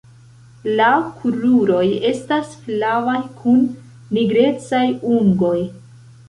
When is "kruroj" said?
1.17-1.83